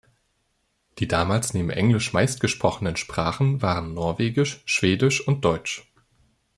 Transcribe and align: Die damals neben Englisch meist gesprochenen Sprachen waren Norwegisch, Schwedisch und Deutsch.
Die 0.97 1.07
damals 1.07 1.53
neben 1.53 1.69
Englisch 1.69 2.11
meist 2.11 2.39
gesprochenen 2.39 2.95
Sprachen 2.95 3.61
waren 3.61 3.93
Norwegisch, 3.93 4.63
Schwedisch 4.65 5.27
und 5.27 5.45
Deutsch. 5.45 5.93